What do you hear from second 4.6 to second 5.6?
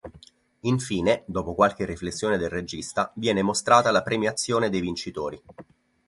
dei vincitori.